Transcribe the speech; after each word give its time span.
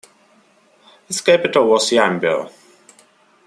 Its 1.07 1.21
capital 1.21 1.67
was 1.67 1.91
Yambio. 1.91 2.51